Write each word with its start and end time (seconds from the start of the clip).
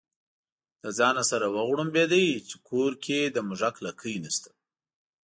له 0.83 0.89
ځانه 0.99 1.23
سره 1.31 1.45
وغړمبېده 1.55 2.19
چې 2.49 2.55
کور 2.69 2.91
کې 3.03 3.19
د 3.25 3.37
موږک 3.47 3.75
لکۍ 3.85 4.15
نشته. 4.25 4.49